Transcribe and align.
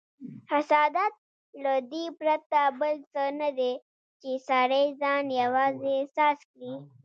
حسادت 0.51 1.13
له 1.63 1.73
دې 1.91 2.05
پرته 2.19 2.59
بل 2.79 2.95
څه 3.13 3.23
نه 3.39 3.49
دی، 3.57 3.73
چې 4.21 4.31
سړی 4.47 4.85
ځان 5.01 5.25
یوازې 5.41 5.91
احساس 5.99 6.37
کړي. 6.51 6.73